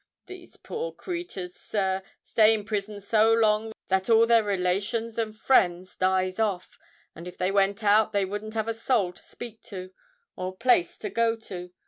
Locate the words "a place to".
10.53-11.11